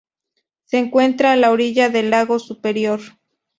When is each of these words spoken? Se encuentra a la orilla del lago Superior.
Se 0.65 0.79
encuentra 0.79 1.31
a 1.31 1.35
la 1.35 1.51
orilla 1.51 1.89
del 1.89 2.09
lago 2.09 2.39
Superior. 2.39 3.01